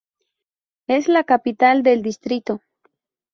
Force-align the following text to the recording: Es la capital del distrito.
Es 0.87 1.07
la 1.07 1.23
capital 1.25 1.83
del 1.83 2.01
distrito. 2.01 2.61